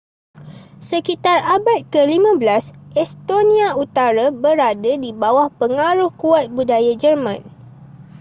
sekitar 0.89 1.39
abad 1.55 1.81
ke-15 1.93 2.45
estonia 3.03 3.69
utara 3.83 4.25
berada 4.43 4.93
di 5.03 5.11
bawah 5.21 5.49
pengaruh 5.59 6.09
kuat 6.21 6.45
budaya 6.57 6.93
german 7.03 7.41